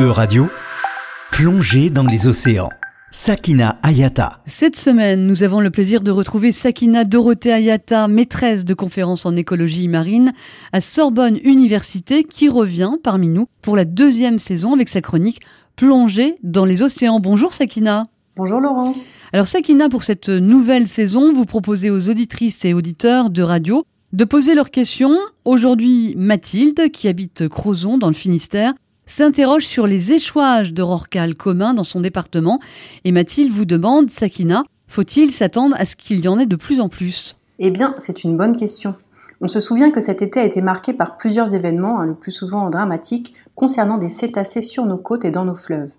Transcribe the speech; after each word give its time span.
E-Radio, 0.00 0.48
plongée 1.30 1.90
dans 1.90 2.06
les 2.06 2.26
océans. 2.26 2.70
Sakina 3.10 3.78
Ayata. 3.82 4.40
Cette 4.46 4.76
semaine, 4.76 5.26
nous 5.26 5.42
avons 5.42 5.60
le 5.60 5.68
plaisir 5.68 6.00
de 6.02 6.10
retrouver 6.10 6.52
Sakina 6.52 7.04
Dorothée 7.04 7.52
Ayata, 7.52 8.08
maîtresse 8.08 8.64
de 8.64 8.72
conférences 8.72 9.26
en 9.26 9.36
écologie 9.36 9.88
marine 9.88 10.32
à 10.72 10.80
Sorbonne 10.80 11.38
Université, 11.44 12.24
qui 12.24 12.48
revient 12.48 12.94
parmi 13.02 13.28
nous 13.28 13.44
pour 13.60 13.76
la 13.76 13.84
deuxième 13.84 14.38
saison 14.38 14.72
avec 14.72 14.88
sa 14.88 15.02
chronique 15.02 15.40
Plongée 15.76 16.36
dans 16.42 16.64
les 16.64 16.80
océans. 16.80 17.20
Bonjour 17.20 17.52
Sakina. 17.52 18.08
Bonjour 18.36 18.60
Laurence. 18.60 19.10
Alors 19.34 19.48
Sakina, 19.48 19.90
pour 19.90 20.04
cette 20.04 20.30
nouvelle 20.30 20.88
saison, 20.88 21.30
vous 21.34 21.44
proposez 21.44 21.90
aux 21.90 22.08
auditrices 22.08 22.64
et 22.64 22.72
auditeurs 22.72 23.28
de 23.28 23.42
radio 23.42 23.84
de 24.14 24.24
poser 24.24 24.54
leurs 24.54 24.70
questions. 24.70 25.18
Aujourd'hui, 25.44 26.14
Mathilde, 26.16 26.90
qui 26.90 27.06
habite 27.06 27.48
Crozon 27.48 27.98
dans 27.98 28.08
le 28.08 28.14
Finistère, 28.14 28.72
s'interroge 29.12 29.66
sur 29.66 29.86
les 29.86 30.12
échouages 30.12 30.72
de 30.72 30.82
rorcal 30.82 31.34
commun 31.34 31.74
dans 31.74 31.84
son 31.84 32.00
département. 32.00 32.60
Et 33.04 33.12
Mathilde 33.12 33.52
vous 33.52 33.64
demande, 33.64 34.10
Sakina, 34.10 34.64
faut-il 34.86 35.32
s'attendre 35.32 35.76
à 35.78 35.84
ce 35.84 35.96
qu'il 35.96 36.20
y 36.20 36.28
en 36.28 36.38
ait 36.38 36.46
de 36.46 36.56
plus 36.56 36.80
en 36.80 36.88
plus? 36.88 37.36
Eh 37.58 37.70
bien, 37.70 37.94
c'est 37.98 38.24
une 38.24 38.36
bonne 38.36 38.56
question. 38.56 38.94
On 39.42 39.48
se 39.48 39.60
souvient 39.60 39.90
que 39.90 40.00
cet 40.00 40.20
été 40.20 40.40
a 40.40 40.44
été 40.44 40.60
marqué 40.60 40.92
par 40.92 41.16
plusieurs 41.16 41.54
événements, 41.54 42.00
hein, 42.00 42.06
le 42.06 42.14
plus 42.14 42.32
souvent 42.32 42.68
dramatiques, 42.68 43.34
concernant 43.54 43.98
des 43.98 44.10
cétacés 44.10 44.62
sur 44.62 44.84
nos 44.84 44.98
côtes 44.98 45.24
et 45.24 45.30
dans 45.30 45.44
nos 45.44 45.56
fleuves. 45.56 45.92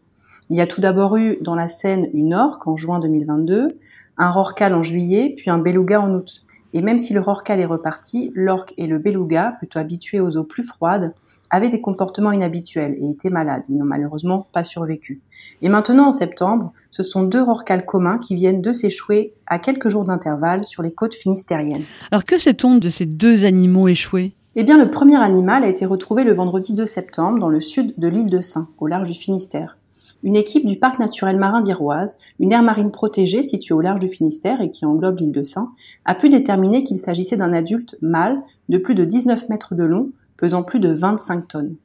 Il 0.50 0.58
y 0.58 0.62
a 0.62 0.68
tout 0.68 0.82
d'abord 0.82 1.18
eu 1.18 1.38
dans 1.42 1.56
la 1.56 1.70
Seine 1.70 2.10
une 2.14 2.34
orque 2.34 2.68
en 2.68 2.78
juin 2.78 3.00
2022, 3.00 3.78
un 4.18 4.30
rorcal 4.30 4.74
en 4.74 4.84
juillet, 4.84 5.34
puis 5.36 5.50
un 5.50 5.58
beluga 5.58 6.02
en 6.02 6.14
août. 6.14 6.44
Et 6.74 6.82
même 6.82 6.98
si 6.98 7.14
le 7.14 7.20
rorcal 7.20 7.60
est 7.60 7.66
reparti, 7.66 8.32
l'orque 8.34 8.74
et 8.78 8.88
le 8.88 8.98
beluga, 8.98 9.56
plutôt 9.58 9.80
habitués 9.80 10.20
aux 10.20 10.38
eaux 10.38 10.44
plus 10.44 10.64
froides, 10.64 11.14
avaient 11.50 11.70
des 11.70 11.82
comportements 11.82 12.32
inhabituels 12.32 12.96
et 12.98 13.10
étaient 13.10 13.30
malades. 13.30 13.64
Ils 13.68 13.78
n'ont 13.78 13.86
malheureusement 13.86 14.48
pas 14.54 14.64
survécu. 14.64 15.22
Et 15.62 15.70
maintenant, 15.70 16.08
en 16.08 16.12
septembre, 16.12 16.72
ce 16.92 17.04
sont 17.04 17.24
deux 17.24 17.42
rorcals 17.42 17.86
communs 17.86 18.18
qui 18.18 18.36
viennent 18.36 18.62
de 18.62 18.74
s'échouer 18.74 19.34
à 19.48 19.60
quelques 19.60 19.90
jours 19.90 20.06
d'intervalle 20.06 20.66
sur 20.66 20.82
les 20.82 20.92
côtes 20.92 21.16
finistériennes. 21.16 21.84
Alors 22.10 22.24
que 22.24 22.38
sait-on 22.38 22.78
de 22.78 22.90
ces 22.90 23.06
deux 23.06 23.44
animaux 23.44 23.90
échoués? 23.90 24.34
Eh 24.56 24.64
bien, 24.64 24.78
le 24.78 24.92
premier 24.92 25.22
animal 25.22 25.64
a 25.64 25.68
été 25.68 25.86
retrouvé 25.86 26.24
le 26.24 26.34
vendredi 26.34 26.74
2 26.74 26.86
septembre 26.86 27.40
dans 27.40 27.50
le 27.50 27.62
sud 27.62 27.94
de 27.98 28.08
l'île 28.08 28.30
de 28.30 28.42
Saint, 28.42 28.70
au 28.80 28.88
large 28.88 29.10
du 29.10 29.18
Finistère 29.18 29.78
une 30.24 30.36
équipe 30.36 30.66
du 30.66 30.78
parc 30.78 31.00
naturel 31.00 31.38
marin 31.38 31.62
d'Iroise, 31.62 32.18
une 32.40 32.52
aire 32.52 32.64
marine 32.64 32.92
protégée 32.92 33.44
située 33.44 33.74
au 33.74 33.82
large 33.82 34.00
du 34.00 34.08
Finistère 34.08 34.62
et 34.62 34.70
qui 34.70 34.86
englobe 34.86 35.20
l'île 35.20 35.32
de 35.32 35.44
Saint, 35.44 35.72
a 36.06 36.16
pu 36.16 36.30
déterminer 36.30 36.84
qu'il 36.84 36.98
s'agissait 36.98 37.38
d'un 37.38 37.54
adulte 37.54 37.96
mâle 38.02 38.42
de 38.70 38.78
plus 38.78 38.96
de 38.96 39.06
19 39.06 39.50
mètres 39.50 39.76
de 39.76 39.84
long, 39.84 40.12
pesant 40.38 40.64
plus 40.64 40.80
de 40.80 40.90
25 40.90 41.48
tonnes. 41.48 41.76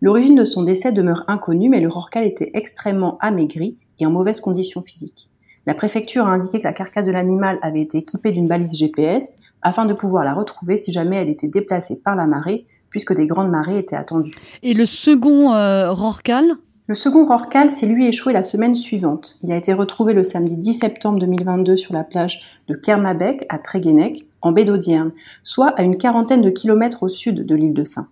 L'origine 0.00 0.36
de 0.36 0.44
son 0.44 0.62
décès 0.62 0.92
demeure 0.92 1.24
inconnue, 1.28 1.68
mais 1.68 1.80
le 1.80 1.88
rorcal 1.88 2.24
était 2.24 2.50
extrêmement 2.54 3.18
amaigri 3.18 3.76
et 4.00 4.06
en 4.06 4.10
mauvaise 4.10 4.40
condition 4.40 4.82
physique. 4.82 5.28
La 5.66 5.74
préfecture 5.74 6.26
a 6.26 6.30
indiqué 6.30 6.60
que 6.60 6.64
la 6.64 6.72
carcasse 6.72 7.06
de 7.06 7.12
l'animal 7.12 7.58
avait 7.62 7.82
été 7.82 7.98
équipée 7.98 8.32
d'une 8.32 8.48
balise 8.48 8.72
GPS 8.72 9.38
afin 9.60 9.84
de 9.84 9.92
pouvoir 9.92 10.24
la 10.24 10.32
retrouver 10.32 10.76
si 10.76 10.92
jamais 10.92 11.16
elle 11.16 11.28
était 11.28 11.48
déplacée 11.48 12.00
par 12.02 12.16
la 12.16 12.26
marée, 12.26 12.64
puisque 12.90 13.12
des 13.12 13.26
grandes 13.26 13.50
marées 13.50 13.78
étaient 13.78 13.96
attendues. 13.96 14.34
Et 14.62 14.72
le 14.72 14.86
second 14.86 15.52
euh, 15.52 15.92
rorcal 15.92 16.46
le 16.88 16.94
second 16.94 17.26
rorcal 17.26 17.70
s'est 17.70 17.86
lui 17.86 18.06
échoué 18.06 18.32
la 18.32 18.42
semaine 18.42 18.74
suivante. 18.74 19.36
Il 19.42 19.52
a 19.52 19.56
été 19.56 19.74
retrouvé 19.74 20.14
le 20.14 20.24
samedi 20.24 20.56
10 20.56 20.72
septembre 20.72 21.18
2022 21.18 21.76
sur 21.76 21.92
la 21.92 22.02
plage 22.02 22.40
de 22.66 22.74
Kermabec 22.74 23.44
à 23.50 23.58
Tréguenec, 23.58 24.26
en 24.40 24.52
baie 24.52 24.64
d'Audierne, 24.64 25.12
soit 25.42 25.68
à 25.68 25.82
une 25.82 25.98
quarantaine 25.98 26.40
de 26.40 26.48
kilomètres 26.48 27.02
au 27.02 27.10
sud 27.10 27.44
de 27.44 27.54
l'île 27.54 27.74
de 27.74 27.84
Saint. 27.84 28.08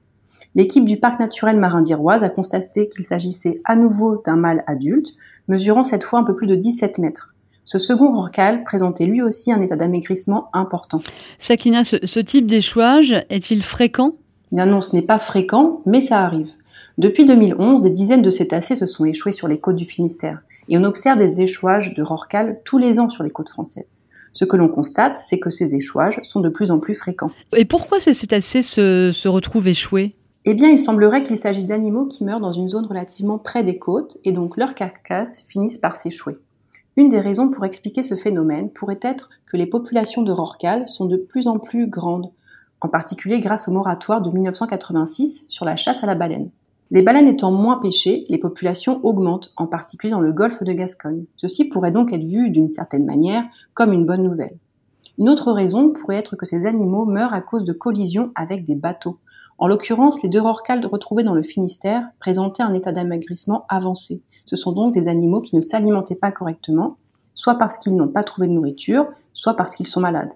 L'équipe 0.55 0.85
du 0.85 0.99
parc 0.99 1.19
naturel 1.21 1.59
marin 1.59 1.81
d'Iroise 1.81 2.23
a 2.23 2.29
constaté 2.29 2.91
qu'il 2.91 3.07
s'agissait 3.07 3.63
à 3.65 3.77
nouveau 3.77 4.21
d'un 4.27 4.37
mâle 4.37 4.63
adulte, 4.67 5.15
mesurant 5.49 5.83
cette 5.83 6.05
fois 6.05 6.19
un 6.19 6.25
peu 6.25 6.37
plus 6.37 6.47
de 6.47 6.55
17 6.55 6.99
mètres. 6.99 7.35
Ce 7.65 7.79
second 7.79 8.15
rorcal 8.15 8.63
présentait 8.63 9.07
lui 9.07 9.23
aussi 9.23 9.51
un 9.53 9.63
état 9.63 9.77
d'amaigrissement 9.77 10.51
important. 10.53 11.01
Sakina, 11.39 11.83
ce, 11.83 11.97
ce 12.05 12.21
type 12.21 12.47
d'échouage 12.47 13.15
est-il 13.31 13.63
fréquent? 13.63 14.17
Bien 14.53 14.67
non, 14.67 14.83
ce 14.83 14.95
n'est 14.95 15.03
pas 15.03 15.19
fréquent, 15.19 15.81
mais 15.87 16.03
ça 16.03 16.21
arrive. 16.21 16.51
Depuis 16.99 17.27
2011, 17.27 17.83
des 17.83 17.91
dizaines 17.91 18.23
de 18.23 18.31
cétacés 18.31 18.75
se 18.75 18.87
sont 18.87 19.05
échoués 19.05 19.33
sur 19.33 19.49
les 19.49 19.61
côtes 19.61 19.77
du 19.77 19.85
Finistère, 19.85 20.41
et 20.71 20.79
on 20.79 20.85
observe 20.85 21.19
des 21.19 21.43
échouages 21.43 21.93
de 21.93 22.03
rorcal 22.03 22.61
tous 22.65 22.79
les 22.79 22.99
ans 22.99 23.11
sur 23.11 23.23
les 23.23 23.29
côtes 23.29 23.51
françaises. 23.51 24.01
Ce 24.33 24.47
que 24.47 24.57
l'on 24.57 24.69
constate, 24.69 25.19
c'est 25.23 25.39
que 25.39 25.51
ces 25.51 25.75
échouages 25.75 26.21
sont 26.23 26.41
de 26.41 26.49
plus 26.49 26.71
en 26.71 26.79
plus 26.79 26.95
fréquents. 26.95 27.31
Et 27.55 27.67
pourquoi 27.67 28.01
ces 28.01 28.15
cétacés 28.15 28.63
se, 28.63 29.11
se 29.13 29.29
retrouvent 29.29 29.69
échoués 29.69 30.17
Eh 30.47 30.55
bien, 30.55 30.71
il 30.71 30.79
semblerait 30.79 31.23
qu'il 31.23 31.37
s'agisse 31.37 31.67
d'animaux 31.67 32.07
qui 32.07 32.25
meurent 32.25 32.41
dans 32.41 32.53
une 32.53 32.71
zone 32.71 32.87
relativement 32.87 33.37
près 33.37 33.63
des 33.63 33.79
côtes, 33.79 34.17
et 34.25 34.33
donc 34.33 34.57
leurs 34.57 34.75
carcasses 34.75 35.45
finissent 35.47 35.77
par 35.77 35.97
s'échouer. 35.97 36.39
Une 36.97 37.11
des 37.11 37.21
raisons 37.21 37.51
pour 37.51 37.67
expliquer 37.67 38.03
ce 38.05 38.15
phénomène 38.15 38.71
pourrait 38.71 39.01
être 39.03 39.29
que 39.45 39.59
les 39.59 39.67
populations 39.67 40.23
de 40.23 40.33
rorcal 40.33 40.89
sont 40.89 41.05
de 41.05 41.19
plus 41.19 41.47
en 41.47 41.59
plus 41.59 41.89
grandes, 41.89 42.31
en 42.81 42.89
particulier 42.89 43.41
grâce 43.41 43.69
au 43.69 43.73
moratoire 43.73 44.23
de 44.23 44.31
1986 44.31 45.45
sur 45.51 45.67
la 45.67 45.77
chasse 45.77 46.03
à 46.03 46.07
la 46.07 46.15
baleine. 46.15 46.49
Les 46.93 47.03
baleines 47.03 47.27
étant 47.27 47.51
moins 47.51 47.79
pêchées, 47.79 48.25
les 48.29 48.39
populations 48.39 49.01
augmentent, 49.05 49.53
en 49.57 49.67
particulier 49.67 50.13
dans 50.13 50.21
le 50.21 50.33
golfe 50.33 50.63
de 50.63 50.73
Gascogne. 50.73 51.25
Ceci 51.35 51.65
pourrait 51.65 51.91
donc 51.91 52.13
être 52.13 52.23
vu 52.23 52.51
d'une 52.51 52.69
certaine 52.69 53.05
manière 53.05 53.45
comme 53.75 53.93
une 53.93 54.07
bonne 54.07 54.23
nouvelle. 54.23 54.57
Une 55.19 55.29
autre 55.29 55.51
raison 55.51 55.91
pourrait 55.91 56.17
être 56.17 56.37
que 56.37 56.47
ces 56.47 56.65
animaux 56.65 57.05
meurent 57.05 57.35
à 57.35 57.41
cause 57.41 57.65
de 57.65 57.73
collisions 57.73 58.31
avec 58.37 58.63
des 58.63 58.77
bateaux. 58.77 59.19
En 59.59 59.67
l'occurrence, 59.67 60.23
les 60.23 60.29
deux 60.29 60.41
rorcales 60.41 60.87
retrouvés 60.87 61.25
dans 61.25 61.35
le 61.35 61.43
Finistère 61.43 62.07
présentaient 62.21 62.63
un 62.63 62.75
état 62.75 62.93
d'amaigrissement 62.93 63.65
avancé. 63.69 64.23
Ce 64.45 64.55
sont 64.55 64.71
donc 64.71 64.95
des 64.95 65.09
animaux 65.09 65.41
qui 65.41 65.57
ne 65.57 65.63
s'alimentaient 65.63 66.15
pas 66.15 66.31
correctement, 66.31 66.99
soit 67.35 67.57
parce 67.57 67.79
qu'ils 67.79 67.97
n'ont 67.97 68.09
pas 68.09 68.23
trouvé 68.23 68.47
de 68.47 68.53
nourriture, 68.53 69.09
soit 69.33 69.55
parce 69.55 69.75
qu'ils 69.75 69.89
sont 69.89 70.01
malades. 70.01 70.35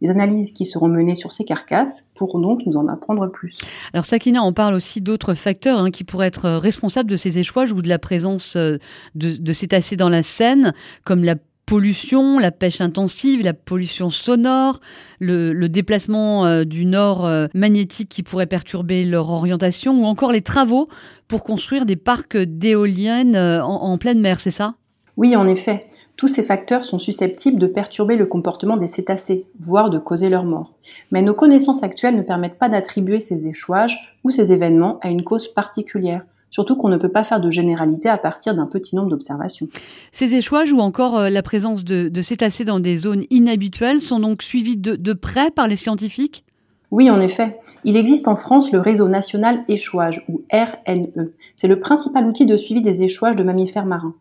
Les 0.00 0.10
analyses 0.10 0.52
qui 0.52 0.64
seront 0.64 0.88
menées 0.88 1.14
sur 1.14 1.32
ces 1.32 1.44
carcasses 1.44 2.04
pourront 2.14 2.38
donc 2.38 2.60
nous 2.66 2.76
en 2.76 2.88
apprendre 2.88 3.30
plus. 3.30 3.58
Alors 3.92 4.06
Sakina, 4.06 4.42
on 4.42 4.52
parle 4.52 4.74
aussi 4.74 5.00
d'autres 5.00 5.34
facteurs 5.34 5.78
hein, 5.78 5.90
qui 5.90 6.04
pourraient 6.04 6.28
être 6.28 6.50
responsables 6.50 7.10
de 7.10 7.16
ces 7.16 7.38
échouages 7.38 7.72
ou 7.72 7.82
de 7.82 7.88
la 7.88 7.98
présence 7.98 8.56
euh, 8.56 8.78
de, 9.14 9.52
cétacés 9.52 9.96
dans 9.96 10.08
la 10.08 10.22
Seine, 10.22 10.72
comme 11.04 11.22
la 11.22 11.36
pollution, 11.66 12.38
la 12.38 12.50
pêche 12.50 12.80
intensive, 12.80 13.44
la 13.44 13.54
pollution 13.54 14.10
sonore, 14.10 14.80
le, 15.20 15.68
déplacement 15.68 16.46
euh, 16.46 16.64
du 16.64 16.84
nord 16.84 17.26
euh, 17.26 17.46
magnétique 17.54 18.08
qui 18.08 18.22
pourrait 18.22 18.46
perturber 18.46 19.04
leur 19.04 19.30
orientation, 19.30 20.00
ou 20.00 20.04
encore 20.04 20.32
les 20.32 20.42
travaux 20.42 20.88
pour 21.28 21.44
construire 21.44 21.86
des 21.86 21.96
parcs 21.96 22.36
d'éoliennes 22.36 23.36
en, 23.36 23.82
en 23.82 23.98
pleine 23.98 24.20
mer, 24.20 24.40
c'est 24.40 24.50
ça? 24.50 24.74
Oui, 25.20 25.36
en 25.36 25.46
effet. 25.46 25.84
Tous 26.16 26.28
ces 26.28 26.42
facteurs 26.42 26.82
sont 26.82 26.98
susceptibles 26.98 27.60
de 27.60 27.66
perturber 27.66 28.16
le 28.16 28.24
comportement 28.24 28.78
des 28.78 28.88
cétacés, 28.88 29.44
voire 29.60 29.90
de 29.90 29.98
causer 29.98 30.30
leur 30.30 30.44
mort. 30.44 30.72
Mais 31.10 31.20
nos 31.20 31.34
connaissances 31.34 31.82
actuelles 31.82 32.16
ne 32.16 32.22
permettent 32.22 32.58
pas 32.58 32.70
d'attribuer 32.70 33.20
ces 33.20 33.46
échouages 33.46 34.16
ou 34.24 34.30
ces 34.30 34.50
événements 34.50 34.98
à 35.02 35.10
une 35.10 35.22
cause 35.22 35.48
particulière, 35.48 36.24
surtout 36.48 36.74
qu'on 36.74 36.88
ne 36.88 36.96
peut 36.96 37.10
pas 37.10 37.22
faire 37.22 37.42
de 37.42 37.50
généralité 37.50 38.08
à 38.08 38.16
partir 38.16 38.54
d'un 38.54 38.64
petit 38.64 38.96
nombre 38.96 39.10
d'observations. 39.10 39.68
Ces 40.10 40.34
échouages 40.34 40.72
ou 40.72 40.78
encore 40.78 41.18
euh, 41.18 41.28
la 41.28 41.42
présence 41.42 41.84
de, 41.84 42.08
de, 42.08 42.22
cétacés 42.22 42.64
dans 42.64 42.80
des 42.80 42.96
zones 42.96 43.24
inhabituelles 43.28 44.00
sont 44.00 44.20
donc 44.20 44.42
suivis 44.42 44.78
de, 44.78 44.96
de 44.96 45.12
près 45.12 45.50
par 45.50 45.68
les 45.68 45.76
scientifiques? 45.76 46.46
Oui, 46.90 47.10
en 47.10 47.20
effet. 47.20 47.60
Il 47.84 47.98
existe 47.98 48.26
en 48.26 48.36
France 48.36 48.72
le 48.72 48.80
réseau 48.80 49.06
national 49.06 49.64
échouage, 49.68 50.24
ou 50.30 50.40
RNE. 50.50 51.32
C'est 51.56 51.68
le 51.68 51.78
principal 51.78 52.24
outil 52.24 52.46
de 52.46 52.56
suivi 52.56 52.80
des 52.80 53.02
échouages 53.02 53.36
de 53.36 53.42
mammifères 53.42 53.84
marins. 53.84 54.14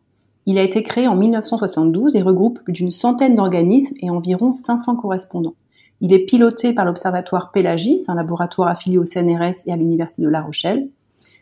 Il 0.50 0.58
a 0.58 0.64
été 0.64 0.82
créé 0.82 1.08
en 1.08 1.16
1972 1.16 2.16
et 2.16 2.24
regroupe 2.24 2.64
plus 2.64 2.74
d'une 2.74 2.90
centaine 2.90 3.36
d'organismes 3.36 3.96
et 4.00 4.10
environ 4.10 4.52
500 4.52 4.96
correspondants. 4.96 5.54
Il 6.02 6.12
est 6.12 6.26
piloté 6.26 6.74
par 6.74 6.86
l'Observatoire 6.86 7.52
Pélagis, 7.52 8.06
un 8.08 8.16
laboratoire 8.16 8.68
affilié 8.68 8.98
au 8.98 9.06
CNRS 9.06 9.68
et 9.68 9.72
à 9.72 9.76
l'Université 9.76 10.24
de 10.24 10.28
La 10.28 10.42
Rochelle. 10.42 10.90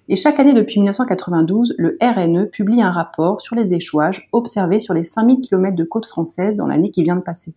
Et 0.10 0.18
chaque 0.18 0.42
année 0.42 0.52
depuis 0.52 0.82
1992, 0.82 1.76
le 1.78 1.98
RNE 2.02 2.50
publie 2.50 2.82
un 2.82 2.92
rapport 2.92 3.40
sur 3.40 3.56
les 3.56 3.74
échouages 3.74 4.28
observés 4.34 4.82
sur 4.82 4.94
les 4.94 5.06
5000 5.06 5.40
km 5.40 5.78
de 5.78 5.86
côte 5.86 6.06
française 6.06 6.56
dans 6.56 6.68
l'année 6.68 6.92
qui 6.92 7.04
vient 7.04 7.16
de 7.16 7.22
passer. 7.22 7.56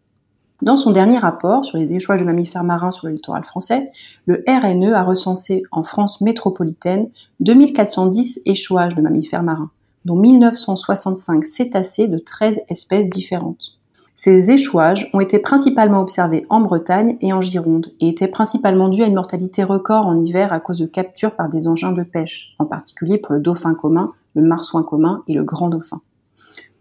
Dans 0.62 0.76
son 0.76 0.92
dernier 0.92 1.18
rapport 1.18 1.64
sur 1.64 1.78
les 1.78 1.94
échouages 1.94 2.20
de 2.20 2.26
mammifères 2.26 2.62
marins 2.62 2.92
sur 2.92 3.08
le 3.08 3.14
littoral 3.14 3.42
français, 3.42 3.90
le 4.26 4.44
RNE 4.46 4.94
a 4.94 5.02
recensé 5.02 5.64
en 5.72 5.82
France 5.82 6.20
métropolitaine 6.20 7.08
2410 7.40 8.42
échouages 8.46 8.94
de 8.94 9.02
mammifères 9.02 9.42
marins 9.42 9.72
dont 10.04 10.16
1965 10.16 11.44
cétacés 11.44 12.08
de 12.08 12.18
13 12.18 12.60
espèces 12.68 13.08
différentes. 13.08 13.80
Ces 14.14 14.50
échouages 14.50 15.08
ont 15.14 15.20
été 15.20 15.38
principalement 15.38 16.00
observés 16.00 16.44
en 16.50 16.60
Bretagne 16.60 17.16
et 17.22 17.32
en 17.32 17.40
Gironde 17.40 17.92
et 18.00 18.08
étaient 18.08 18.28
principalement 18.28 18.90
dus 18.90 19.02
à 19.02 19.06
une 19.06 19.14
mortalité 19.14 19.64
record 19.64 20.06
en 20.06 20.20
hiver 20.20 20.52
à 20.52 20.60
cause 20.60 20.78
de 20.78 20.84
captures 20.86 21.34
par 21.34 21.48
des 21.48 21.66
engins 21.66 21.92
de 21.92 22.02
pêche, 22.02 22.54
en 22.58 22.66
particulier 22.66 23.16
pour 23.16 23.32
le 23.32 23.40
dauphin 23.40 23.74
commun, 23.74 24.12
le 24.34 24.42
marsouin 24.42 24.82
commun 24.82 25.22
et 25.26 25.32
le 25.32 25.42
grand 25.42 25.70
dauphin. 25.70 26.02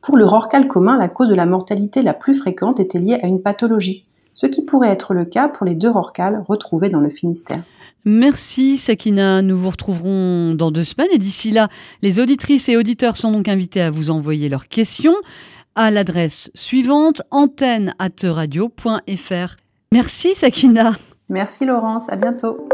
Pour 0.01 0.17
le 0.17 0.25
rorcal 0.25 0.67
commun, 0.67 0.97
la 0.97 1.07
cause 1.07 1.29
de 1.29 1.35
la 1.35 1.45
mortalité 1.45 2.01
la 2.01 2.13
plus 2.13 2.35
fréquente 2.35 2.79
était 2.79 2.99
liée 2.99 3.19
à 3.23 3.27
une 3.27 3.41
pathologie, 3.41 4.05
ce 4.39 4.45
qui 4.45 4.61
pourrait 4.61 4.87
être 4.87 5.13
le 5.13 5.25
cas 5.25 5.49
pour 5.49 5.65
les 5.65 5.75
deux 5.75 5.89
rorquals 5.89 6.41
retrouvés 6.47 6.87
dans 6.87 7.01
le 7.01 7.09
Finistère. 7.09 7.61
Merci 8.05 8.77
Sakina, 8.77 9.41
nous 9.41 9.57
vous 9.57 9.69
retrouverons 9.69 10.53
dans 10.53 10.71
deux 10.71 10.85
semaines 10.85 11.09
et 11.11 11.17
d'ici 11.17 11.51
là, 11.51 11.67
les 12.01 12.21
auditrices 12.21 12.69
et 12.69 12.77
auditeurs 12.77 13.17
sont 13.17 13.33
donc 13.33 13.49
invités 13.49 13.81
à 13.81 13.91
vous 13.91 14.09
envoyer 14.09 14.47
leurs 14.47 14.69
questions 14.69 15.15
à 15.75 15.91
l'adresse 15.91 16.51
suivante 16.55 17.21
antenne 17.31 17.93
Merci 19.91 20.33
Sakina. 20.35 20.93
Merci 21.27 21.65
Laurence, 21.65 22.07
à 22.07 22.15
bientôt. 22.15 22.69